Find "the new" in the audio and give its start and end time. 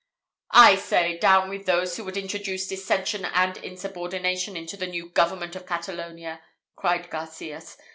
4.75-5.09